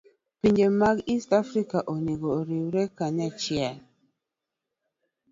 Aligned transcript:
Pinje 0.39 0.67
mag 0.81 0.97
East 1.13 1.29
Africa 1.41 1.77
onego 1.93 2.27
oriwre 2.39 2.83
kanyachiel. 2.97 3.77